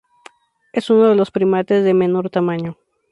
[0.73, 2.75] Es uno de los primates de menor tamaño.